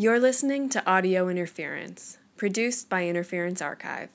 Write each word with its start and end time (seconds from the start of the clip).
You're 0.00 0.20
listening 0.20 0.68
to 0.68 0.86
Audio 0.88 1.28
Interference, 1.28 2.18
produced 2.36 2.88
by 2.88 3.08
Interference 3.08 3.60
Archive. 3.60 4.10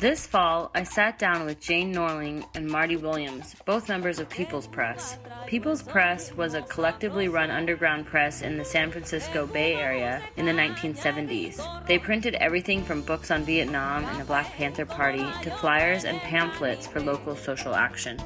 This 0.00 0.26
fall, 0.26 0.70
I 0.74 0.84
sat 0.84 1.18
down 1.18 1.44
with 1.44 1.60
Jane 1.60 1.92
Norling 1.94 2.46
and 2.54 2.66
Marty 2.66 2.96
Williams, 2.96 3.54
both 3.66 3.90
members 3.90 4.18
of 4.18 4.30
People's 4.30 4.66
Press. 4.66 5.18
People's 5.46 5.82
Press 5.82 6.34
was 6.34 6.54
a 6.54 6.62
collectively 6.62 7.28
run 7.28 7.50
underground 7.50 8.06
press 8.06 8.40
in 8.40 8.56
the 8.56 8.64
San 8.64 8.90
Francisco 8.90 9.46
Bay 9.46 9.74
Area 9.74 10.22
in 10.38 10.46
the 10.46 10.52
1970s. 10.52 11.86
They 11.86 11.98
printed 11.98 12.34
everything 12.36 12.82
from 12.82 13.02
books 13.02 13.30
on 13.30 13.42
Vietnam 13.42 14.06
and 14.06 14.18
the 14.18 14.24
Black 14.24 14.46
Panther 14.54 14.86
Party 14.86 15.26
to 15.42 15.50
flyers 15.50 16.06
and 16.06 16.18
pamphlets 16.20 16.86
for 16.86 17.00
local 17.00 17.36
social 17.36 17.74
action. 17.74 18.18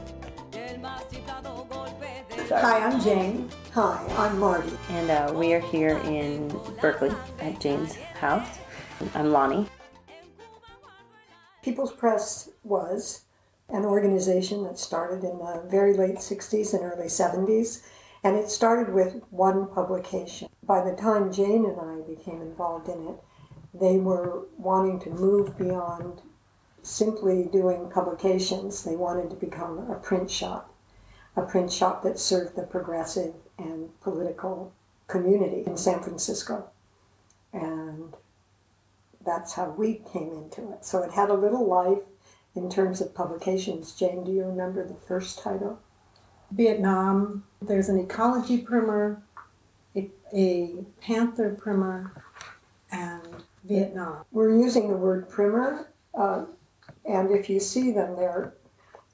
Hi, 2.50 2.86
I'm 2.86 3.00
Jane. 3.02 3.50
Hi, 3.72 4.06
I'm 4.16 4.38
Marty. 4.38 4.78
And 4.90 5.10
uh, 5.10 5.32
we 5.34 5.52
are 5.54 5.60
here 5.60 5.98
in 6.04 6.56
Berkeley 6.80 7.10
at 7.40 7.58
Jane's 7.58 7.96
house. 7.96 8.60
I'm 9.16 9.32
Lonnie. 9.32 9.66
People's 11.64 11.94
Press 11.94 12.50
was 12.62 13.22
an 13.70 13.86
organization 13.86 14.64
that 14.64 14.78
started 14.78 15.24
in 15.24 15.38
the 15.38 15.62
very 15.66 15.94
late 15.94 16.16
60s 16.16 16.74
and 16.74 16.82
early 16.82 17.06
70s, 17.06 17.80
and 18.22 18.36
it 18.36 18.50
started 18.50 18.92
with 18.92 19.22
one 19.30 19.66
publication. 19.68 20.50
By 20.62 20.82
the 20.82 20.94
time 20.94 21.32
Jane 21.32 21.64
and 21.64 21.80
I 21.80 22.06
became 22.06 22.42
involved 22.42 22.90
in 22.90 23.08
it, 23.08 23.16
they 23.72 23.96
were 23.96 24.42
wanting 24.58 25.00
to 25.00 25.10
move 25.10 25.56
beyond 25.56 26.20
simply 26.82 27.48
doing 27.50 27.88
publications. 27.88 28.84
They 28.84 28.94
wanted 28.94 29.30
to 29.30 29.36
become 29.36 29.90
a 29.90 29.94
print 29.94 30.30
shop, 30.30 30.70
a 31.34 31.46
print 31.46 31.72
shop 31.72 32.02
that 32.02 32.18
served 32.18 32.56
the 32.56 32.64
progressive 32.64 33.36
and 33.56 33.88
political 34.02 34.74
community 35.06 35.64
in 35.66 35.78
San 35.78 36.02
Francisco. 36.02 36.68
And 37.54 38.14
that's 39.24 39.54
how 39.54 39.70
we 39.70 40.02
came 40.12 40.32
into 40.32 40.72
it. 40.72 40.84
So 40.84 41.02
it 41.02 41.12
had 41.12 41.30
a 41.30 41.34
little 41.34 41.66
life 41.66 42.02
in 42.54 42.70
terms 42.70 43.00
of 43.00 43.14
publications. 43.14 43.92
Jane, 43.92 44.24
do 44.24 44.32
you 44.32 44.44
remember 44.44 44.86
the 44.86 44.94
first 44.94 45.38
title? 45.38 45.80
Vietnam. 46.50 47.44
There's 47.60 47.88
an 47.88 47.98
ecology 47.98 48.58
primer, 48.58 49.22
a, 49.96 50.10
a 50.32 50.74
panther 51.00 51.56
primer, 51.60 52.24
and 52.92 53.22
Vietnam. 53.64 54.24
We're 54.30 54.56
using 54.56 54.88
the 54.88 54.96
word 54.96 55.28
primer, 55.28 55.88
uh, 56.14 56.44
and 57.04 57.30
if 57.30 57.50
you 57.50 57.60
see 57.60 57.90
them, 57.90 58.16
they're 58.16 58.54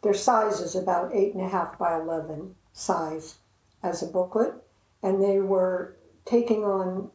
their 0.03 0.13
their 0.13 0.15
size 0.15 0.61
is 0.61 0.75
about 0.75 1.15
eight 1.15 1.35
and 1.35 1.45
a 1.45 1.49
half 1.49 1.79
by 1.79 1.95
eleven 1.95 2.55
size 2.73 3.37
as 3.83 4.03
a 4.03 4.07
booklet, 4.07 4.55
and 5.03 5.23
they 5.23 5.41
were 5.41 5.97
taking 6.25 6.65
on 6.65 7.11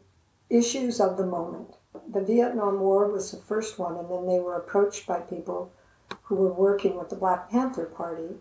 issues 0.50 1.00
of 1.00 1.18
the 1.18 1.26
moment 1.26 1.76
the 2.12 2.22
Vietnam 2.22 2.80
War 2.80 3.12
was 3.12 3.32
the 3.32 3.38
first 3.38 3.80
one, 3.80 3.98
and 3.98 4.10
then 4.10 4.28
they 4.28 4.40
were 4.40 4.56
approached 4.56 5.08
by 5.08 5.20
people 5.20 5.72
who 6.24 6.36
were 6.36 6.54
working 6.54 6.98
with 6.98 7.10
the 7.10 7.16
Black 7.16 7.50
Panther 7.50 7.86
Party 7.86 8.36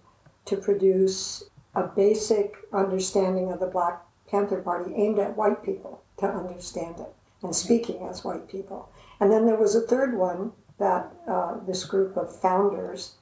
to 0.47 0.57
produce 0.57 1.45
a 1.75 1.85
basic 1.85 2.57
understanding 2.73 3.51
of 3.51 3.61
the 3.61 3.67
Black 3.67 4.03
Panther 4.29 4.61
Party 4.61 4.95
aimed 4.95 5.19
at 5.19 5.37
white 5.37 5.63
people 5.63 6.03
to 6.19 6.27
understand 6.27 7.01
it 7.01 7.13
and 7.43 7.55
speaking 7.55 8.07
as 8.09 8.25
white 8.25 8.49
people. 8.49 8.89
And 9.21 9.31
then 9.31 9.47
there 9.47 9.57
was 9.57 9.75
a 9.75 9.81
third 9.81 10.17
one 10.17 10.53
that 10.79 11.13
uh, 11.29 11.59
this 11.67 11.85
group 11.85 12.17
of 12.17 12.41
founders 12.41 13.15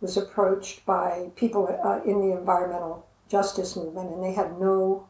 was 0.00 0.16
approached 0.16 0.84
by 0.86 1.30
people 1.36 1.68
uh, 1.84 2.00
in 2.04 2.20
the 2.20 2.36
environmental 2.36 3.06
justice 3.28 3.76
movement, 3.76 4.10
and 4.10 4.22
they 4.22 4.32
had 4.32 4.58
no 4.58 5.06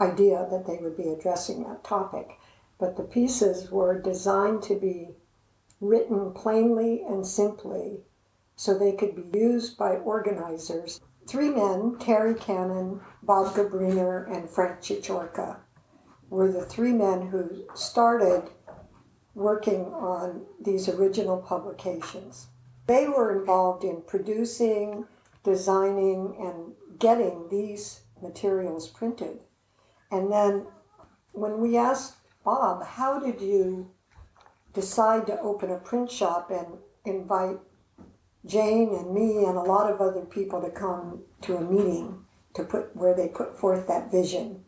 idea 0.00 0.46
that 0.50 0.66
they 0.66 0.78
would 0.78 0.96
be 0.96 1.08
addressing 1.08 1.64
that 1.64 1.82
topic 1.84 2.38
but 2.78 2.96
the 2.96 3.02
pieces 3.02 3.70
were 3.70 4.00
designed 4.00 4.62
to 4.62 4.78
be 4.78 5.10
written 5.80 6.32
plainly 6.32 7.02
and 7.02 7.26
simply 7.26 8.00
so 8.56 8.76
they 8.76 8.92
could 8.92 9.14
be 9.14 9.38
used 9.38 9.78
by 9.78 9.96
organizers. 9.96 11.00
Three 11.28 11.50
men, 11.50 11.96
Terry 12.00 12.34
Cannon, 12.34 13.00
Bob 13.22 13.54
Gabriner, 13.54 14.34
and 14.34 14.48
Frank 14.48 14.80
Cieciorka, 14.80 15.58
were 16.30 16.50
the 16.50 16.64
three 16.64 16.92
men 16.92 17.28
who 17.28 17.64
started 17.74 18.50
working 19.34 19.84
on 19.94 20.44
these 20.60 20.88
original 20.88 21.36
publications. 21.38 22.48
They 22.86 23.06
were 23.06 23.38
involved 23.38 23.84
in 23.84 24.02
producing, 24.06 25.06
designing, 25.44 26.36
and 26.40 26.98
getting 26.98 27.48
these 27.50 28.00
materials 28.20 28.88
printed. 28.88 29.40
And 30.10 30.32
then 30.32 30.66
when 31.32 31.60
we 31.60 31.76
asked 31.76 32.16
Bob, 32.48 32.82
how 32.82 33.18
did 33.20 33.42
you 33.42 33.90
decide 34.72 35.26
to 35.26 35.38
open 35.40 35.70
a 35.70 35.76
print 35.76 36.10
shop 36.10 36.50
and 36.50 36.78
invite 37.04 37.58
Jane 38.46 38.94
and 38.94 39.12
me 39.12 39.44
and 39.44 39.58
a 39.58 39.70
lot 39.74 39.92
of 39.92 40.00
other 40.00 40.22
people 40.22 40.62
to 40.62 40.70
come 40.70 41.24
to 41.42 41.58
a 41.58 41.60
meeting 41.60 42.24
to 42.54 42.64
put 42.64 42.96
where 42.96 43.14
they 43.14 43.28
put 43.28 43.54
forth 43.54 43.86
that 43.86 44.10
vision? 44.10 44.64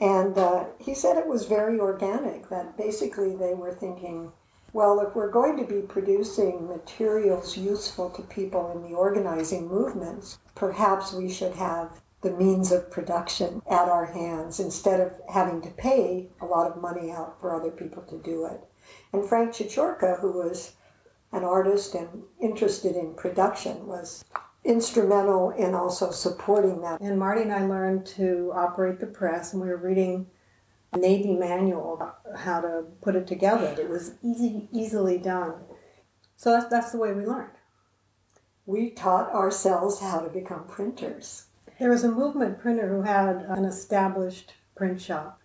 And 0.00 0.38
uh, 0.38 0.68
he 0.78 0.94
said 0.94 1.18
it 1.18 1.26
was 1.26 1.44
very 1.44 1.78
organic. 1.78 2.48
That 2.48 2.78
basically 2.78 3.36
they 3.36 3.52
were 3.52 3.74
thinking, 3.74 4.32
well, 4.72 4.98
if 5.00 5.14
we're 5.14 5.30
going 5.30 5.58
to 5.58 5.64
be 5.64 5.82
producing 5.82 6.66
materials 6.66 7.58
useful 7.58 8.08
to 8.08 8.22
people 8.22 8.72
in 8.72 8.90
the 8.90 8.96
organizing 8.96 9.68
movements, 9.68 10.38
perhaps 10.54 11.12
we 11.12 11.28
should 11.28 11.56
have 11.56 12.00
the 12.22 12.32
means 12.32 12.72
of 12.72 12.90
production 12.90 13.62
at 13.70 13.88
our 13.88 14.06
hands 14.06 14.58
instead 14.58 15.00
of 15.00 15.12
having 15.32 15.62
to 15.62 15.70
pay 15.70 16.28
a 16.40 16.44
lot 16.44 16.70
of 16.70 16.82
money 16.82 17.10
out 17.10 17.40
for 17.40 17.54
other 17.54 17.70
people 17.70 18.02
to 18.02 18.18
do 18.18 18.44
it. 18.46 18.60
And 19.12 19.28
Frank 19.28 19.52
Cieciorka, 19.52 20.20
who 20.20 20.32
was 20.32 20.74
an 21.32 21.44
artist 21.44 21.94
and 21.94 22.24
interested 22.40 22.96
in 22.96 23.14
production, 23.14 23.86
was 23.86 24.24
instrumental 24.64 25.50
in 25.50 25.74
also 25.74 26.10
supporting 26.10 26.80
that. 26.80 27.00
And 27.00 27.18
Marty 27.18 27.42
and 27.42 27.52
I 27.52 27.66
learned 27.66 28.06
to 28.06 28.52
operate 28.54 28.98
the 28.98 29.06
press, 29.06 29.52
and 29.52 29.62
we 29.62 29.68
were 29.68 29.76
reading 29.76 30.26
Navy 30.96 31.34
manual 31.34 32.12
how 32.36 32.60
to 32.62 32.84
put 33.02 33.14
it 33.14 33.26
together. 33.26 33.76
It 33.78 33.88
was 33.88 34.14
easy, 34.22 34.68
easily 34.72 35.18
done. 35.18 35.54
So 36.36 36.50
that's, 36.50 36.68
that's 36.68 36.92
the 36.92 36.98
way 36.98 37.12
we 37.12 37.26
learned. 37.26 37.52
We 38.66 38.90
taught 38.90 39.32
ourselves 39.32 40.00
how 40.00 40.20
to 40.20 40.28
become 40.28 40.66
printers. 40.66 41.47
There 41.78 41.90
was 41.90 42.04
a 42.04 42.10
movement 42.10 42.58
printer 42.58 42.88
who 42.88 43.02
had 43.02 43.36
an 43.48 43.64
established 43.64 44.54
print 44.74 45.00
shop 45.00 45.40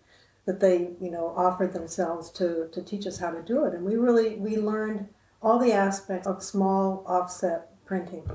that 0.46 0.60
they, 0.60 0.90
you 1.00 1.10
know, 1.10 1.32
offered 1.36 1.72
themselves 1.72 2.30
to, 2.32 2.68
to 2.72 2.82
teach 2.82 3.06
us 3.06 3.18
how 3.18 3.30
to 3.30 3.42
do 3.42 3.64
it. 3.64 3.74
And 3.74 3.84
we 3.84 3.96
really, 3.96 4.36
we 4.36 4.56
learned 4.56 5.08
all 5.40 5.58
the 5.58 5.72
aspects 5.72 6.26
of 6.26 6.42
small 6.42 7.04
offset 7.06 7.70
printing. 7.86 8.28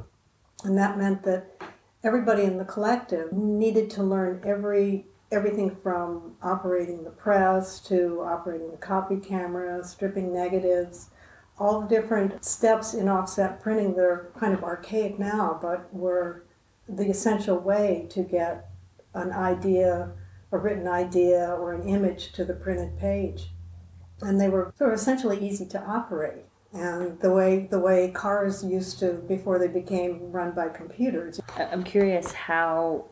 And 0.63 0.77
that 0.77 0.97
meant 0.97 1.23
that 1.23 1.61
everybody 2.03 2.43
in 2.43 2.57
the 2.57 2.65
collective 2.65 3.33
needed 3.33 3.89
to 3.91 4.03
learn 4.03 4.41
every 4.45 5.05
everything 5.31 5.75
from 5.83 6.35
operating 6.41 7.03
the 7.03 7.09
press 7.11 7.79
to 7.79 8.19
operating 8.21 8.71
the 8.71 8.77
copy 8.77 9.17
camera, 9.17 9.83
stripping 9.83 10.33
negatives, 10.33 11.11
all 11.59 11.81
the 11.81 11.87
different 11.87 12.43
steps 12.43 12.95
in 12.95 13.07
offset 13.07 13.61
printing 13.61 13.93
that 13.93 14.01
are 14.01 14.31
kind 14.39 14.55
of 14.55 14.63
archaic 14.63 15.19
now, 15.19 15.59
but 15.61 15.93
were 15.93 16.45
the 16.89 17.09
essential 17.09 17.57
way 17.57 18.07
to 18.09 18.23
get 18.23 18.69
an 19.13 19.31
idea, 19.31 20.11
a 20.51 20.57
written 20.57 20.87
idea, 20.87 21.55
or 21.59 21.73
an 21.73 21.87
image 21.87 22.31
to 22.33 22.43
the 22.43 22.53
printed 22.53 22.97
page. 22.97 23.51
And 24.21 24.39
they 24.39 24.49
were 24.49 24.73
sort 24.77 24.93
of 24.93 24.99
essentially 24.99 25.39
easy 25.39 25.65
to 25.67 25.81
operate. 25.81 26.45
And 26.73 27.19
the 27.19 27.31
way 27.31 27.67
the 27.71 27.79
way 27.79 28.11
cars 28.11 28.63
used 28.63 28.99
to 28.99 29.13
before 29.13 29.57
they 29.57 29.67
became 29.67 30.31
run 30.31 30.51
by 30.51 30.69
computers. 30.69 31.39
I'm 31.57 31.83
curious 31.83 32.31
how 32.31 33.05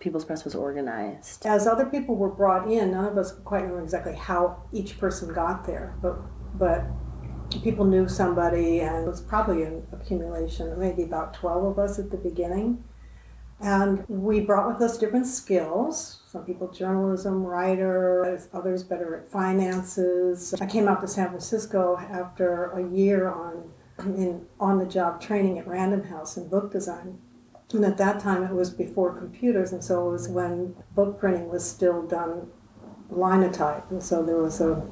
People's 0.00 0.24
Press 0.24 0.44
was 0.44 0.56
organized. 0.56 1.46
As 1.46 1.68
other 1.68 1.86
people 1.86 2.16
were 2.16 2.28
brought 2.28 2.70
in, 2.70 2.90
none 2.90 3.04
of 3.04 3.16
us 3.16 3.32
quite 3.44 3.68
knew 3.68 3.78
exactly 3.78 4.14
how 4.14 4.62
each 4.72 4.98
person 4.98 5.32
got 5.32 5.66
there, 5.66 5.94
but 6.02 6.16
but 6.58 6.84
people 7.62 7.84
knew 7.84 8.08
somebody, 8.08 8.80
and 8.80 9.06
it 9.06 9.08
was 9.08 9.20
probably 9.20 9.62
an 9.62 9.86
accumulation, 9.92 10.76
maybe 10.76 11.04
about 11.04 11.32
twelve 11.32 11.64
of 11.64 11.78
us 11.78 12.00
at 12.00 12.10
the 12.10 12.16
beginning 12.16 12.82
and 13.60 14.04
we 14.08 14.40
brought 14.40 14.68
with 14.68 14.82
us 14.82 14.98
different 14.98 15.26
skills. 15.26 16.22
Some 16.26 16.44
people 16.44 16.68
journalism, 16.68 17.44
writer, 17.44 18.40
others 18.52 18.82
better 18.82 19.16
at 19.16 19.28
finances. 19.28 20.54
I 20.60 20.66
came 20.66 20.88
out 20.88 21.00
to 21.00 21.08
San 21.08 21.28
Francisco 21.28 21.96
after 21.96 22.70
a 22.72 22.86
year 22.88 23.30
on 23.30 23.70
in 23.98 24.44
on 24.60 24.78
the 24.78 24.84
job 24.84 25.22
training 25.22 25.58
at 25.58 25.66
Random 25.66 26.04
House 26.04 26.36
in 26.36 26.48
book 26.48 26.70
design. 26.70 27.18
And 27.72 27.84
at 27.84 27.96
that 27.98 28.20
time 28.20 28.44
it 28.44 28.52
was 28.52 28.70
before 28.70 29.16
computers 29.16 29.72
and 29.72 29.82
so 29.82 30.08
it 30.08 30.12
was 30.12 30.28
when 30.28 30.76
book 30.94 31.18
printing 31.18 31.48
was 31.48 31.68
still 31.68 32.02
done 32.02 32.48
linotype 33.10 33.90
and 33.90 34.02
so 34.02 34.22
there 34.22 34.36
was 34.36 34.60
a 34.60 34.86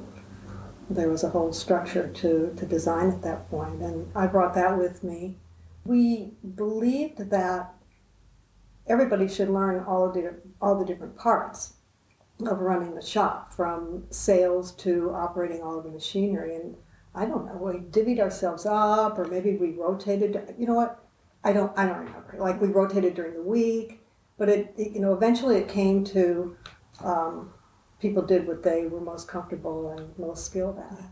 there 0.89 1.09
was 1.09 1.23
a 1.23 1.29
whole 1.29 1.51
structure 1.51 2.07
to, 2.07 2.53
to 2.55 2.65
design 2.65 3.09
at 3.09 3.21
that 3.23 3.49
point, 3.49 3.81
and 3.81 4.11
I 4.15 4.27
brought 4.27 4.53
that 4.55 4.77
with 4.77 5.03
me. 5.03 5.37
We 5.83 6.33
believed 6.55 7.29
that 7.29 7.73
everybody 8.87 9.27
should 9.27 9.49
learn 9.49 9.83
all 9.83 10.11
the 10.11 10.35
all 10.61 10.77
the 10.77 10.85
different 10.85 11.17
parts 11.17 11.73
of 12.45 12.59
running 12.59 12.95
the 12.95 13.01
shop, 13.01 13.53
from 13.53 14.05
sales 14.09 14.73
to 14.73 15.11
operating 15.11 15.61
all 15.61 15.77
of 15.77 15.85
the 15.85 15.91
machinery. 15.91 16.55
And 16.55 16.75
I 17.13 17.25
don't 17.25 17.45
know, 17.45 17.55
we 17.55 17.79
divvied 17.79 18.19
ourselves 18.19 18.65
up, 18.65 19.17
or 19.17 19.25
maybe 19.25 19.55
we 19.55 19.71
rotated. 19.71 20.53
You 20.57 20.67
know 20.67 20.73
what? 20.73 20.99
I 21.43 21.53
don't 21.53 21.77
I 21.77 21.85
don't 21.85 21.99
remember. 21.99 22.35
Like 22.39 22.59
we 22.61 22.67
rotated 22.67 23.13
during 23.13 23.33
the 23.33 23.41
week, 23.41 24.01
but 24.37 24.49
it, 24.49 24.73
it 24.77 24.93
you 24.93 24.99
know 24.99 25.13
eventually 25.13 25.57
it 25.57 25.69
came 25.69 26.03
to 26.05 26.55
um, 27.03 27.53
people 27.99 28.23
did 28.23 28.47
what 28.47 28.63
they 28.63 28.87
were 28.87 29.01
most 29.01 29.27
comfortable 29.27 29.91
and 29.91 30.17
most 30.17 30.45
skilled 30.45 30.79
at. 30.79 31.03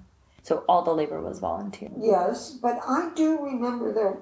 So 0.41 0.65
all 0.67 0.81
the 0.81 0.91
labor 0.91 1.21
was 1.21 1.39
volunteer. 1.39 1.89
Yes, 1.97 2.51
but 2.51 2.79
I 2.85 3.11
do 3.15 3.39
remember 3.41 3.93
that 3.93 4.17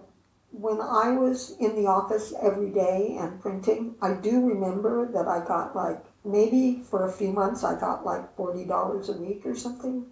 when 0.51 0.81
I 0.81 1.11
was 1.11 1.55
in 1.59 1.75
the 1.75 1.87
office 1.87 2.33
every 2.41 2.69
day 2.69 3.17
and 3.19 3.41
printing, 3.41 3.95
I 4.01 4.13
do 4.13 4.45
remember 4.45 5.09
that 5.11 5.27
I 5.27 5.45
got 5.45 5.75
like 5.75 6.03
maybe 6.25 6.81
for 6.89 7.05
a 7.05 7.11
few 7.11 7.31
months 7.31 7.63
I 7.63 7.79
got 7.79 8.05
like 8.05 8.35
forty 8.35 8.65
dollars 8.65 9.09
a 9.09 9.13
week 9.13 9.45
or 9.45 9.55
something. 9.55 10.07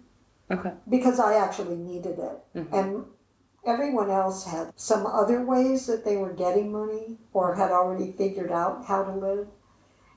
Okay. 0.50 0.72
Because 0.88 1.20
I 1.20 1.34
actually 1.34 1.76
needed 1.76 2.18
it. 2.18 2.38
Mhm. 2.56 2.72
And 2.72 3.04
everyone 3.64 4.10
else 4.10 4.46
had 4.46 4.72
some 4.74 5.06
other 5.06 5.44
ways 5.44 5.86
that 5.86 6.04
they 6.04 6.16
were 6.16 6.32
getting 6.32 6.72
money 6.72 7.18
or 7.32 7.54
had 7.54 7.70
already 7.70 8.12
figured 8.12 8.50
out 8.50 8.86
how 8.86 9.04
to 9.04 9.14
live. 9.14 9.48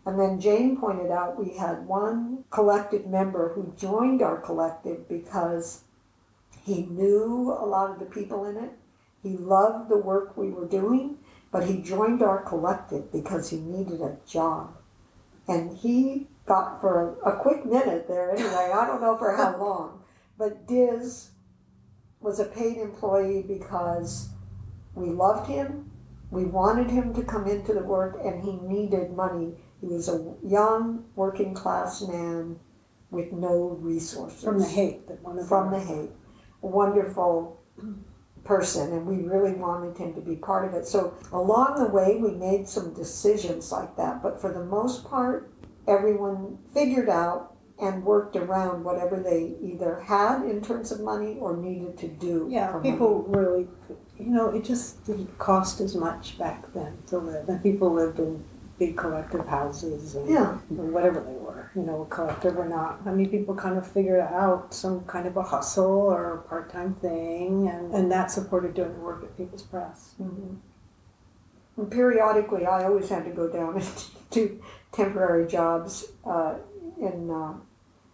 And 0.06 0.20
then 0.20 0.40
Jane 0.40 0.78
pointed 0.78 1.12
out 1.12 1.40
we 1.40 1.58
had 1.58 1.88
one 1.88 2.46
collective 2.50 3.06
member 3.08 3.54
who 3.54 3.74
joined 3.78 4.22
our 4.22 4.38
collective 4.38 5.08
because 5.08 5.84
he 6.62 6.86
knew 6.86 7.52
a 7.52 7.66
lot 7.66 7.92
of 7.92 8.00
the 8.00 8.06
people 8.06 8.46
in 8.46 8.58
it. 8.58 8.72
He 9.24 9.38
loved 9.38 9.90
the 9.90 9.98
work 9.98 10.36
we 10.36 10.50
were 10.50 10.68
doing, 10.68 11.18
but 11.52 11.66
he 11.66 11.82
joined 11.82 12.22
our 12.22 12.44
collective 12.44 13.12
because 13.12 13.50
he 13.50 13.58
needed 13.58 14.02
a 14.02 14.18
job. 14.28 14.76
And 15.48 15.78
he 15.78 16.28
got 16.46 16.82
for 16.82 17.18
a, 17.24 17.32
a 17.32 17.40
quick 17.40 17.66
minute 17.66 18.08
there 18.08 18.32
anyway, 18.32 18.72
I 18.74 18.86
don't 18.86 19.02
know 19.02 19.18
for 19.18 19.36
how 19.36 19.58
long, 19.60 20.04
but 20.38 20.68
Diz 20.68 21.30
was 22.20 22.40
a 22.40 22.46
paid 22.46 22.78
employee 22.78 23.44
because 23.48 24.30
we 24.94 25.10
loved 25.10 25.50
him, 25.50 25.92
we 26.30 26.46
wanted 26.46 26.90
him 26.90 27.14
to 27.14 27.24
come 27.24 27.48
into 27.48 27.74
the 27.74 27.84
work, 27.84 28.18
and 28.24 28.44
he 28.44 28.54
needed 28.54 29.12
money. 29.12 29.54
He 29.80 29.88
was 29.88 30.10
a 30.10 30.34
young 30.44 31.06
working 31.16 31.54
class 31.54 32.02
man 32.02 32.60
with 33.12 33.32
no 33.32 33.78
resources 33.80 34.44
From 34.44 34.60
the 34.60 34.66
Haight 34.66 35.08
that 35.08 35.22
one 35.22 35.38
of 35.38 35.48
from 35.48 35.72
the 35.72 35.80
Haight. 35.80 36.10
A 36.64 36.68
wonderful 36.68 37.62
person, 38.44 38.92
and 38.92 39.06
we 39.06 39.18
really 39.24 39.54
wanted 39.54 39.98
him 39.98 40.14
to 40.14 40.22
be 40.22 40.36
part 40.36 40.66
of 40.68 40.74
it. 40.74 40.86
So 40.86 41.14
along 41.32 41.80
the 41.80 41.90
way, 41.90 42.18
we 42.18 42.32
made 42.32 42.68
some 42.68 42.94
decisions 42.94 43.72
like 43.72 43.96
that, 43.98 44.22
but 44.22 44.40
for 44.42 44.52
the 44.52 44.64
most 44.66 45.06
part, 45.10 45.52
everyone 45.88 46.58
figured 46.74 47.10
out 47.10 47.56
and 47.82 48.04
worked 48.04 48.36
around 48.36 48.84
whatever 48.84 49.20
they 49.20 49.56
either 49.62 50.00
had 50.02 50.44
in 50.44 50.62
terms 50.62 50.92
of 50.92 51.02
money 51.02 51.38
or 51.40 51.58
needed 51.58 51.98
to 51.98 52.08
do. 52.08 52.48
Yeah, 52.50 52.72
for 52.72 52.78
money. 52.78 52.92
people 52.92 53.24
really, 53.24 53.68
you 54.18 54.30
know, 54.32 54.50
it 54.50 54.64
just 54.64 55.04
didn't 55.06 55.38
cost 55.40 55.82
as 55.82 55.96
much 55.96 56.38
back 56.38 56.72
then 56.74 56.98
to 57.08 57.18
live, 57.18 57.50
and 57.50 57.62
people 57.64 57.92
lived 57.92 58.20
in 58.20 58.44
big 58.80 58.96
collective 58.98 59.48
houses 59.48 60.16
and 60.16 60.30
Yeah. 60.30 60.58
or 60.78 60.86
whatever 60.86 61.20
they 61.20 61.34
were, 61.34 61.43
you 61.76 61.82
know, 61.82 62.04
a 62.04 62.06
collective 62.06 62.58
or 62.58 62.68
not. 62.68 63.02
I 63.06 63.12
mean, 63.12 63.30
people 63.30 63.56
kind 63.56 63.78
of 63.78 63.86
figured 63.86 64.20
out 64.20 64.74
some 64.74 65.04
kind 65.06 65.28
of 65.28 65.38
a 65.38 65.44
hustle 65.44 65.86
or 65.86 66.36
a 66.36 66.42
part-time 66.42 66.96
thing, 66.96 67.68
and, 67.68 67.94
and 67.94 68.12
that 68.12 68.32
supported 68.32 68.74
doing 68.74 69.02
work 69.02 69.24
at 69.24 69.36
People's 69.38 69.64
Press. 69.64 70.16
Mhm. 70.22 70.58
And 71.76 71.92
periodically, 71.92 72.66
I 72.66 72.84
always 72.84 73.10
had 73.10 73.26
to 73.26 73.32
go 73.32 73.50
down 73.50 73.78
and 73.78 74.06
do 74.30 74.62
temporary 74.92 75.48
jobs 75.48 76.06
uh, 76.26 76.56
in 77.00 77.32
uh, 77.32 77.54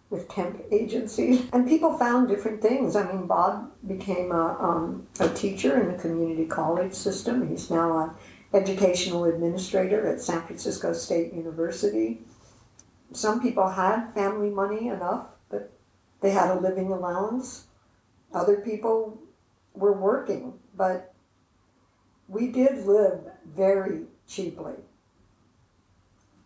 with 0.10 0.28
temp 0.28 0.62
agencies, 0.72 1.46
and 1.54 1.68
people 1.68 1.98
found 1.98 2.28
different 2.28 2.62
things. 2.62 2.96
I 2.96 3.12
mean, 3.12 3.28
Bob 3.28 3.72
became 3.86 4.32
a, 4.32 4.58
um, 4.60 5.08
a 5.20 5.30
teacher 5.30 5.80
in 5.80 5.92
the 5.92 6.02
community 6.02 6.46
college 6.46 6.94
system. 6.94 7.48
He's 7.48 7.70
now 7.70 8.00
an 8.00 8.12
educational 8.52 9.26
administrator 9.26 10.08
at 10.08 10.20
San 10.20 10.42
Francisco 10.42 10.94
State 10.94 11.34
University. 11.34 12.22
Some 13.12 13.42
people 13.42 13.70
had 13.70 14.14
family 14.14 14.50
money 14.50 14.88
enough 14.88 15.28
that 15.50 15.72
they 16.22 16.32
had 16.32 16.52
a 16.52 16.60
living 16.60 16.92
allowance. 16.92 17.66
Other 18.34 18.58
people 18.58 19.22
were 19.74 19.94
working, 19.94 20.54
but 20.76 21.14
we 22.28 22.48
did 22.48 22.86
live 22.86 23.22
very 23.46 24.04
cheaply. 24.28 24.76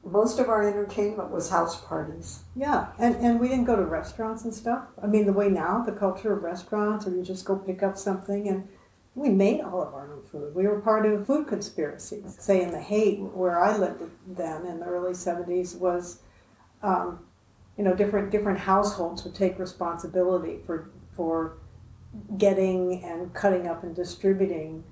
Most 0.06 0.38
of 0.40 0.50
our 0.50 0.68
entertainment 0.68 1.32
was 1.32 1.50
house 1.50 1.80
parties. 1.80 2.44
Yeah, 2.56 2.88
and, 3.00 3.16
and 3.16 3.40
we 3.40 3.48
didn't 3.48 3.66
go 3.66 3.78
to 3.78 3.86
restaurants 3.86 4.44
and 4.44 4.54
stuff. 4.54 4.86
I 5.02 5.08
mean, 5.08 5.26
the 5.26 5.34
way 5.34 5.50
now, 5.50 5.84
the 5.86 5.94
culture 5.94 6.34
of 6.34 6.44
restaurants, 6.44 7.08
or 7.08 7.12
you 7.12 7.24
just 7.24 7.46
go 7.46 7.56
pick 7.56 7.84
up 7.84 7.98
something, 7.98 8.50
and 8.50 8.68
we 9.16 9.30
made 9.30 9.62
all 9.62 9.82
of 9.82 9.94
our 9.94 10.12
own 10.12 10.24
food. 10.24 10.56
We 10.56 10.68
were 10.68 10.82
part 10.82 11.06
of 11.06 11.26
food 11.26 11.48
conspiracies. 11.48 12.36
Say 12.40 12.62
in 12.64 12.72
the 12.72 12.82
Haight, 12.82 13.20
where 13.20 13.60
I 13.60 13.78
lived 13.78 14.04
then 14.28 14.66
in 14.66 14.80
the 14.80 14.86
early 14.86 15.14
70s, 15.14 15.78
was, 15.78 16.20
um, 16.84 17.20
you 17.78 17.84
know, 17.84 17.94
different 17.96 18.30
different 18.30 18.60
households 18.60 19.24
would 19.24 19.34
take 19.34 19.58
responsibility 19.58 20.60
for 20.66 20.90
for 21.16 21.58
getting 22.38 23.04
and 23.04 23.34
cutting 23.34 23.68
up 23.68 23.84
and 23.84 23.96
distributing 23.96 24.84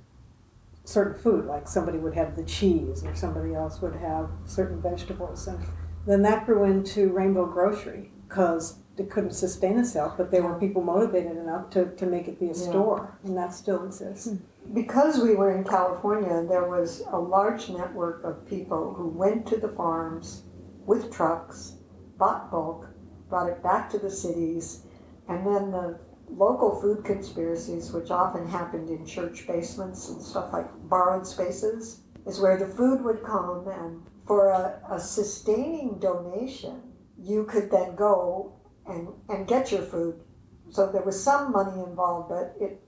certain 0.85 1.21
food. 1.21 1.45
Like 1.45 1.67
somebody 1.67 1.99
would 1.99 2.15
have 2.15 2.35
the 2.35 2.43
cheese, 2.43 3.03
or 3.03 3.13
somebody 3.15 3.53
else 3.53 3.81
would 3.81 3.95
have 3.97 4.29
certain 4.45 4.81
vegetables, 4.81 5.47
and 5.47 5.59
then 6.07 6.23
that 6.23 6.45
grew 6.45 6.63
into 6.63 7.09
Rainbow 7.09 7.45
Grocery 7.45 8.11
because 8.27 8.77
it 8.97 9.09
couldn't 9.09 9.31
sustain 9.31 9.79
itself, 9.79 10.13
but 10.17 10.31
there 10.31 10.43
were 10.43 10.59
people 10.59 10.81
motivated 10.81 11.37
enough 11.37 11.69
to, 11.71 11.85
to 11.95 12.05
make 12.05 12.27
it 12.27 12.39
be 12.39 12.45
a 12.45 12.49
Yeah. 12.49 12.53
store, 12.53 13.17
and 13.23 13.37
that 13.37 13.53
still 13.53 13.83
exists. 13.85 14.33
Because 14.73 15.21
we 15.21 15.33
were 15.35 15.51
in 15.51 15.63
California, 15.63 16.45
there 16.47 16.67
was 16.67 17.03
a 17.09 17.17
large 17.19 17.69
network 17.69 18.23
of 18.23 18.45
people 18.45 18.93
who 18.93 19.07
went 19.07 19.45
to 19.47 19.57
the 19.57 19.69
farms 19.69 20.43
with 20.85 21.11
trucks, 21.11 21.77
bought 22.21 22.51
bulk, 22.51 22.87
brought 23.29 23.49
it 23.49 23.63
back 23.63 23.89
to 23.89 23.97
the 23.97 24.11
cities, 24.11 24.83
and 25.27 25.43
then 25.43 25.71
the 25.71 25.99
local 26.29 26.79
food 26.79 27.03
conspiracies, 27.03 27.91
which 27.91 28.11
often 28.11 28.47
happened 28.47 28.91
in 28.91 29.03
church 29.07 29.47
basements 29.47 30.07
and 30.07 30.21
stuff 30.21 30.53
like 30.53 30.67
borrowed 30.87 31.25
spaces, 31.25 32.01
is 32.27 32.39
where 32.39 32.57
the 32.59 32.67
food 32.67 33.03
would 33.03 33.23
come 33.23 33.67
and 33.67 34.03
for 34.27 34.49
a, 34.49 34.79
a 34.91 34.99
sustaining 34.99 35.97
donation, 35.99 36.81
you 37.17 37.43
could 37.45 37.71
then 37.71 37.95
go 37.95 38.53
and, 38.85 39.07
and 39.27 39.47
get 39.47 39.71
your 39.71 39.81
food. 39.81 40.21
So 40.69 40.91
there 40.91 41.01
was 41.01 41.21
some 41.21 41.51
money 41.51 41.83
involved, 41.83 42.29
but 42.29 42.55
it 42.61 42.81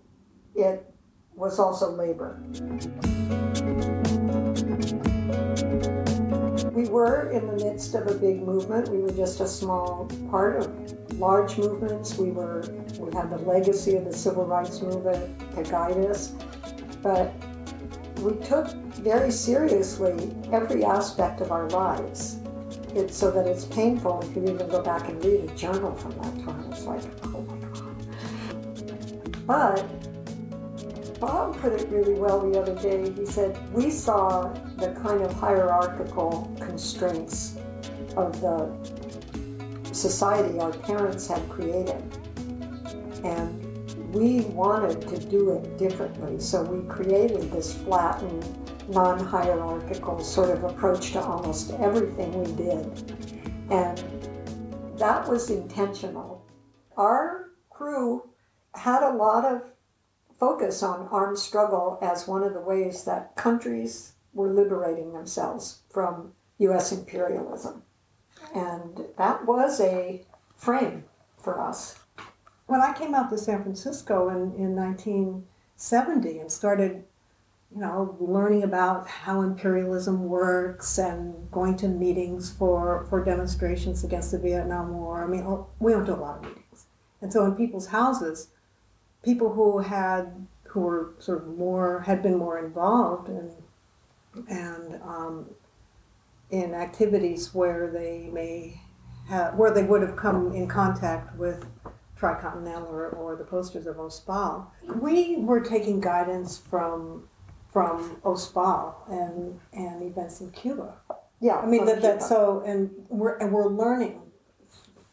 it 0.55 0.85
was 1.35 1.57
also 1.57 1.91
labor. 1.91 2.39
We 6.73 6.85
were 6.85 7.29
in 7.29 7.45
the 7.45 7.63
midst 7.63 7.93
of 7.93 8.07
a 8.07 8.15
big 8.15 8.41
movement. 8.41 8.89
We 8.89 8.97
were 8.97 9.11
just 9.11 9.39
a 9.41 9.47
small 9.47 10.09
part 10.31 10.55
of 10.57 11.19
large 11.19 11.55
movements. 11.59 12.17
We 12.17 12.31
were 12.31 12.61
we 12.97 13.13
had 13.13 13.29
the 13.29 13.37
legacy 13.37 13.95
of 13.95 14.05
the 14.05 14.13
civil 14.13 14.45
rights 14.45 14.81
movement 14.81 15.39
to 15.55 15.61
guide 15.63 15.97
us, 15.97 16.33
but 17.03 17.31
we 18.21 18.33
took 18.43 18.71
very 19.03 19.29
seriously 19.29 20.35
every 20.51 20.83
aspect 20.83 21.41
of 21.41 21.51
our 21.51 21.69
lives. 21.69 22.39
It's 22.95 23.15
so 23.15 23.29
that 23.29 23.45
it's 23.45 23.65
painful 23.65 24.21
if 24.23 24.35
you 24.35 24.41
even 24.43 24.67
go 24.67 24.81
back 24.81 25.07
and 25.09 25.23
read 25.23 25.49
a 25.51 25.55
journal 25.55 25.93
from 25.93 26.11
that 26.13 26.43
time. 26.43 26.71
It's 26.71 26.85
like, 26.85 27.03
oh 27.25 27.41
my 27.41 27.57
god. 27.67 28.03
But 29.45 30.02
Bob 31.25 31.57
put 31.61 31.71
it 31.71 31.87
really 31.87 32.15
well 32.15 32.41
the 32.41 32.59
other 32.59 32.75
day. 32.75 33.09
He 33.13 33.25
said, 33.25 33.57
We 33.73 33.89
saw 33.89 34.49
the 34.75 34.89
kind 35.01 35.21
of 35.21 35.31
hierarchical 35.31 36.53
constraints 36.59 37.55
of 38.17 38.41
the 38.41 38.75
society 39.93 40.59
our 40.59 40.73
parents 40.73 41.25
had 41.25 41.47
created. 41.47 42.03
And 43.23 44.13
we 44.13 44.41
wanted 44.41 45.07
to 45.07 45.17
do 45.17 45.51
it 45.51 45.77
differently. 45.77 46.41
So 46.41 46.61
we 46.61 46.85
created 46.89 47.53
this 47.53 47.73
flattened, 47.73 48.45
non 48.89 49.17
hierarchical 49.17 50.19
sort 50.19 50.49
of 50.49 50.65
approach 50.65 51.13
to 51.13 51.21
almost 51.21 51.71
everything 51.79 52.37
we 52.37 52.51
did. 52.65 52.85
And 53.71 53.97
that 54.97 55.25
was 55.29 55.49
intentional. 55.49 56.45
Our 56.97 57.51
crew 57.69 58.23
had 58.75 59.03
a 59.03 59.15
lot 59.15 59.45
of 59.45 59.72
focus 60.43 60.83
on 60.83 61.07
armed 61.09 61.39
struggle 61.39 61.97
as 62.01 62.27
one 62.27 62.43
of 62.43 62.53
the 62.53 62.59
ways 62.59 63.05
that 63.05 63.33
countries 63.37 64.11
were 64.33 64.51
liberating 64.51 65.13
themselves 65.13 65.79
from 65.89 66.33
U.S. 66.57 66.91
imperialism. 66.91 67.81
And 68.53 69.05
that 69.17 69.45
was 69.45 69.79
a 69.79 70.25
frame 70.57 71.05
for 71.37 71.61
us. 71.61 71.97
when 72.65 72.81
I 72.81 72.91
came 72.91 73.15
out 73.15 73.29
to 73.29 73.37
San 73.37 73.63
Francisco 73.63 74.27
in, 74.27 74.53
in 74.61 74.75
1970 74.75 76.39
and 76.39 76.51
started, 76.51 77.05
you 77.73 77.79
know, 77.79 78.17
learning 78.19 78.63
about 78.63 79.07
how 79.07 79.43
imperialism 79.43 80.25
works 80.27 80.97
and 80.97 81.49
going 81.51 81.77
to 81.77 81.87
meetings 81.87 82.51
for, 82.51 83.05
for 83.09 83.23
demonstrations 83.23 84.03
against 84.03 84.31
the 84.31 84.39
Vietnam 84.39 84.93
War, 84.93 85.23
I 85.23 85.27
mean, 85.27 85.45
we 85.79 85.95
went 85.95 86.07
to 86.07 86.15
a 86.15 86.17
lot 86.17 86.39
of 86.39 86.43
meetings. 86.43 86.87
And 87.21 87.31
so 87.31 87.45
in 87.45 87.55
people's 87.55 87.87
houses, 87.87 88.49
people 89.23 89.51
who 89.51 89.79
had, 89.79 90.45
who 90.65 90.81
were 90.81 91.13
sort 91.19 91.39
of 91.43 91.57
more, 91.57 92.01
had 92.01 92.21
been 92.21 92.37
more 92.37 92.63
involved 92.63 93.29
and, 93.29 93.51
and 94.49 95.01
um, 95.01 95.49
in 96.51 96.73
activities 96.73 97.53
where 97.53 97.89
they 97.91 98.29
may 98.31 98.79
have, 99.27 99.55
where 99.55 99.71
they 99.71 99.83
would 99.83 100.01
have 100.01 100.15
come 100.15 100.53
in 100.53 100.67
contact 100.67 101.35
with 101.37 101.65
Tricontinental 102.19 102.89
or, 102.89 103.09
or 103.09 103.35
the 103.35 103.43
posters 103.43 103.85
of 103.85 103.97
OSPAAAL. 103.97 104.67
We 105.01 105.37
were 105.37 105.59
taking 105.59 105.99
guidance 105.99 106.57
from 106.57 107.27
from 107.71 108.21
OSPAAAL 108.23 108.93
and, 109.09 109.59
and 109.73 110.03
events 110.03 110.41
in 110.41 110.51
Cuba. 110.51 110.93
Yeah, 111.41 111.55
I 111.55 111.65
mean 111.65 111.85
that, 111.85 112.01
that 112.03 112.21
so 112.21 112.63
and 112.65 112.91
we're 113.09 113.37
and 113.37 113.51
we're 113.51 113.67
learning 113.67 114.21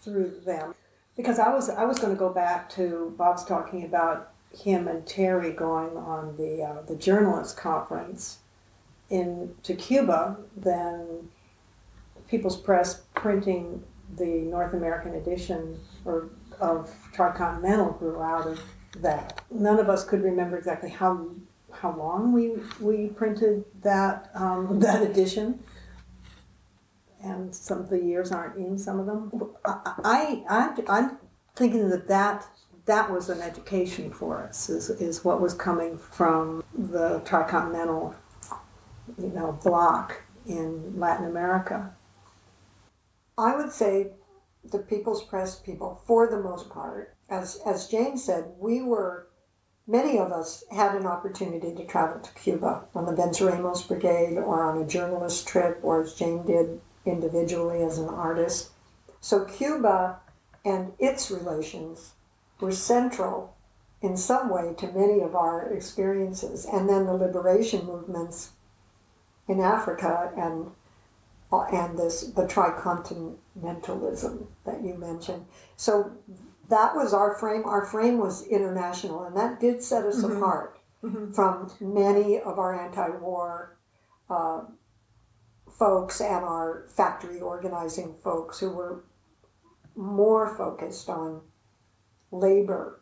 through 0.03 0.41
them. 0.45 0.75
Because 1.17 1.39
I 1.39 1.53
was 1.53 1.69
I 1.69 1.85
was 1.85 1.99
going 1.99 2.13
to 2.13 2.19
go 2.19 2.31
back 2.31 2.69
to 2.71 3.15
Bob's 3.17 3.45
talking 3.45 3.85
about 3.85 4.33
him 4.57 4.89
and 4.89 5.07
Terry 5.07 5.53
going 5.53 5.97
on 5.97 6.37
the 6.37 6.63
uh, 6.63 6.83
the 6.83 6.97
journalist 6.97 7.57
conference 7.57 8.39
in 9.11 9.55
to 9.65 9.75
Cuba, 9.75 10.37
then 10.57 11.31
People's 12.29 12.57
Press 12.57 13.03
printing 13.15 13.83
the 14.17 14.25
North 14.25 14.73
American 14.73 15.15
edition 15.15 15.79
or 16.05 16.31
of 16.61 16.95
Tricontinental 17.15 17.99
grew 17.99 18.23
out 18.23 18.47
of 18.47 18.61
that. 18.99 19.43
None 19.51 19.79
of 19.79 19.89
us 19.89 20.05
could 20.05 20.23
remember 20.23 20.57
exactly 20.57 20.91
how 20.91 21.27
how 21.73 21.97
long 21.97 22.33
we 22.33 22.53
we 22.81 23.09
printed 23.09 23.65
that 23.83 24.31
um, 24.35 24.81
that 24.81 25.03
edition, 25.03 25.63
and 27.23 27.55
some 27.55 27.79
of 27.79 27.91
the 27.91 28.03
years 28.03 28.33
aren't 28.33 28.57
in 28.57 28.79
some 28.79 29.01
of 29.01 29.07
them. 29.07 29.31
I, 29.65 30.43
I 30.49 30.75
I'm 30.89 31.19
thinking 31.55 31.91
that 31.91 32.09
that 32.09 32.47
that 32.87 33.11
was 33.11 33.29
an 33.29 33.41
education 33.41 34.11
for 34.11 34.43
us 34.43 34.69
is 34.69 34.91
is 34.91 35.25
what 35.25 35.41
was 35.41 35.55
coming 35.55 35.99
from 35.99 36.65
the 36.77 37.21
Tricontinental, 37.21 38.15
you 39.19 39.29
know, 39.29 39.59
block 39.63 40.23
in 40.47 40.99
Latin 40.99 41.27
America. 41.27 41.95
I 43.37 43.57
would 43.57 43.73
say 43.73 44.13
the 44.65 44.79
People's 44.79 45.23
Press 45.23 45.59
people, 45.59 46.03
for 46.07 46.27
the 46.27 46.41
most 46.41 46.69
part, 46.69 47.15
as 47.29 47.61
as 47.67 47.89
Jane 47.89 48.17
said, 48.17 48.53
we 48.59 48.83
were 48.83 49.29
many 49.87 50.19
of 50.19 50.33
us 50.33 50.65
had 50.71 50.95
an 50.95 51.07
opportunity 51.07 51.75
to 51.75 51.85
travel 51.85 52.21
to 52.21 52.33
Cuba 52.35 52.85
on 52.95 53.07
the 53.07 53.13
Venceremos 53.13 53.87
Brigade 53.87 54.37
or 54.37 54.63
on 54.65 54.81
a 54.81 54.87
journalist 54.87 55.47
trip, 55.49 55.81
or 55.83 56.03
as 56.03 56.15
Jane 56.15 56.45
did 56.47 56.81
individually 57.05 57.83
as 57.83 57.99
an 57.99 58.09
artist. 58.09 58.71
So 59.21 59.45
Cuba 59.45 60.21
and 60.65 60.93
its 60.99 61.31
relations 61.31 62.13
were 62.61 62.73
central 62.73 63.57
in 64.03 64.17
some 64.17 64.49
way 64.49 64.75
to 64.79 64.93
many 64.93 65.21
of 65.21 65.35
our 65.35 65.73
experiences, 65.73 66.65
and 66.65 66.89
then 66.89 67.07
the 67.07 67.13
liberation 67.13 67.85
movements 67.85 68.53
in 69.47 69.61
Africa 69.61 70.33
and 70.37 70.71
and 71.53 71.99
this 71.99 72.29
the 72.29 72.47
tricontinentalism 72.47 74.47
that 74.65 74.83
you 74.83 74.95
mentioned. 74.95 75.45
So 75.77 76.13
that 76.69 76.95
was 76.95 77.13
our 77.13 77.35
frame. 77.35 77.65
Our 77.65 77.85
frame 77.85 78.19
was 78.19 78.47
international, 78.47 79.25
and 79.25 79.37
that 79.37 79.61
did 79.61 79.83
set 79.83 80.05
us 80.05 80.23
apart 80.23 80.79
from 81.35 81.71
many 81.81 82.39
of 82.39 82.59
our 82.59 82.79
anti-war 82.79 83.77
uh, 84.29 84.61
folks 85.71 86.21
and 86.21 86.45
our 86.45 86.85
factory 86.89 87.41
organizing 87.41 88.15
folks 88.23 88.59
who 88.61 88.71
were 88.71 89.05
more 89.97 90.55
focused 90.57 91.09
on 91.09 91.41
labor 92.31 93.01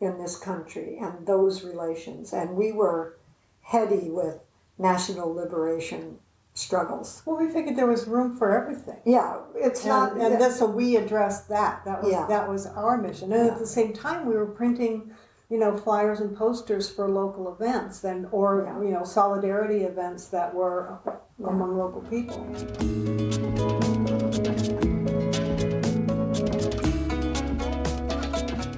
in 0.00 0.18
this 0.18 0.36
country 0.36 0.98
and 1.00 1.26
those 1.26 1.62
relations, 1.64 2.32
and 2.32 2.56
we 2.56 2.72
were 2.72 3.16
heady 3.62 4.10
with 4.10 4.40
national 4.78 5.32
liberation 5.32 6.18
struggles. 6.52 7.22
Well, 7.24 7.36
we 7.36 7.48
figured 7.48 7.76
there 7.76 7.86
was 7.86 8.06
room 8.06 8.36
for 8.36 8.56
everything. 8.60 8.98
Yeah, 9.04 9.38
it's 9.56 9.84
not. 9.84 10.12
and, 10.12 10.22
and 10.22 10.40
that's 10.40 10.58
so 10.58 10.66
we 10.66 10.96
addressed 10.96 11.48
that. 11.48 11.84
That 11.84 12.02
was 12.02 12.12
Yeah. 12.12 12.26
that 12.26 12.48
was 12.48 12.66
our 12.66 12.96
mission. 12.96 13.32
And 13.32 13.46
Yeah. 13.46 13.52
at 13.52 13.58
the 13.58 13.66
same 13.66 13.92
time, 13.92 14.26
we 14.26 14.34
were 14.36 14.46
printing, 14.46 15.12
you 15.50 15.58
know, 15.58 15.76
flyers 15.76 16.20
and 16.20 16.36
posters 16.36 16.88
for 16.90 17.08
local 17.08 17.52
events, 17.52 18.04
and 18.04 18.26
or 18.32 18.64
Yeah. 18.64 18.82
you 18.82 18.90
know, 18.90 19.04
solidarity 19.04 19.84
events 19.84 20.28
that 20.28 20.54
were 20.54 20.98
among 21.38 21.78
local 21.78 22.02
people. 22.02 22.46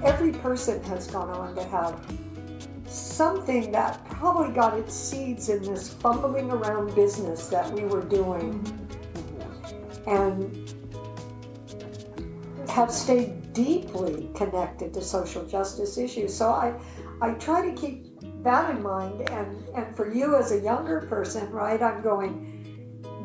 every 0.07 0.33
person 0.41 0.83
has 0.85 1.09
gone 1.09 1.29
on 1.31 1.55
to 1.55 1.63
have 1.65 2.01
something 2.87 3.71
that 3.73 4.03
probably 4.09 4.53
got 4.55 4.79
its 4.79 4.95
seeds 4.95 5.49
in 5.49 5.63
this 5.63 5.93
fumbling 5.93 6.51
around 6.51 6.95
business 6.95 7.49
that 7.49 7.71
we 7.73 7.85
were 7.85 8.03
doing 8.03 8.59
mm-hmm. 10.05 10.11
and 10.11 10.75
have 12.69 12.91
stayed 12.91 13.46
deeply 13.57 14.29
connected 14.35 14.93
to 14.93 15.01
social 15.01 15.43
justice 15.47 15.97
issues. 15.97 16.37
So 16.37 16.51
I, 16.51 16.79
I 17.23 17.31
try 17.33 17.67
to 17.67 17.75
keep 17.75 18.21
that 18.45 18.71
in 18.71 18.83
mind 18.83 19.29
and, 19.31 19.67
and 19.75 19.97
for 19.97 20.13
you 20.15 20.37
as 20.37 20.53
a 20.53 20.61
younger 20.61 21.01
person, 21.09 21.51
right, 21.51 21.83
I'm 21.83 22.03
going, 22.03 22.53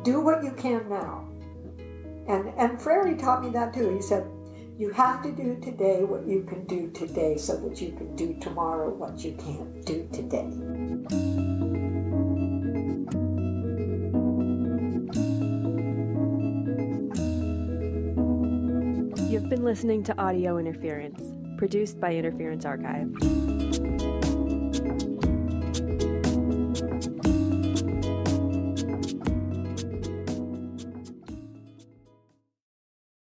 do 0.03 0.21
what 0.21 0.41
you 0.41 0.51
can 0.53 0.87
now. 0.89 1.27
And 2.29 2.53
and 2.57 2.81
Freire 2.81 3.17
taught 3.17 3.43
me 3.43 3.49
that 3.49 3.73
too. 3.73 3.93
He 3.93 4.01
said, 4.01 4.25
you 4.77 4.89
have 4.91 5.21
to 5.23 5.31
do 5.31 5.59
today 5.59 6.03
what 6.05 6.25
you 6.25 6.43
can 6.43 6.65
do 6.65 6.89
today 6.91 7.35
so 7.35 7.57
that 7.57 7.81
you 7.81 7.91
can 7.91 8.15
do 8.15 8.33
tomorrow 8.39 8.89
what 8.89 9.19
you 9.19 9.33
can't 9.33 9.85
do 9.85 10.07
today. 10.13 11.60
Been 19.51 19.65
listening 19.65 20.01
to 20.01 20.17
Audio 20.17 20.57
Interference, 20.59 21.33
produced 21.57 21.99
by 21.99 22.15
Interference 22.15 22.63
Archive. 22.63 23.11